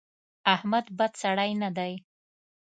احمد 0.53 0.85
بد 0.99 1.11
سړی 1.23 1.51
نه 1.61 1.69
دی. 1.77 1.93